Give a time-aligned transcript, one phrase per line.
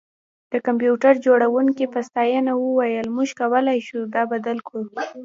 [0.51, 4.83] د کمپیوټر جوړونکي په ستاینه وویل موږ کولی شو دا بدل کړو